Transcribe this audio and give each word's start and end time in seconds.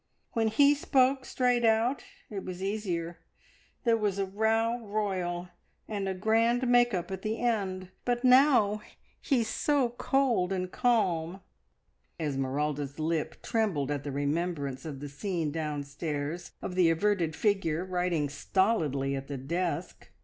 When 0.33 0.47
he 0.47 0.73
spoke 0.73 1.25
straight 1.25 1.63
out 1.63 2.03
it 2.31 2.43
was 2.43 2.63
easier; 2.63 3.19
there 3.83 3.95
was 3.95 4.17
a 4.17 4.25
row 4.25 4.79
royal, 4.83 5.49
and 5.87 6.09
a 6.09 6.15
grand 6.15 6.63
`make 6.63 6.91
up' 6.91 7.11
at 7.11 7.21
the 7.21 7.37
end, 7.39 7.89
but 8.03 8.23
now 8.23 8.81
he's 9.21 9.47
so 9.47 9.89
cold 9.89 10.51
and 10.51 10.71
calm." 10.71 11.41
Esmeralda's 12.19 12.97
lip 12.97 13.43
trembled 13.43 13.91
at 13.91 14.03
the 14.03 14.11
remembrance 14.11 14.85
of 14.85 15.01
the 15.01 15.07
scene 15.07 15.51
downstairs 15.51 16.53
of 16.63 16.73
the 16.73 16.89
averted 16.89 17.35
figure 17.35 17.85
writing 17.85 18.27
stolidly 18.27 19.15
at 19.15 19.27
the 19.27 19.37
desk. 19.37 20.09